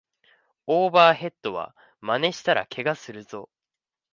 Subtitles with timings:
[0.65, 3.51] オーバーヘッドはまねしたらケガするぞ